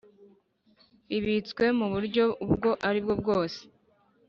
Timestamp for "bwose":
3.21-3.61